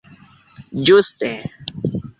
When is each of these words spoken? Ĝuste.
Ĝuste. 0.89 1.33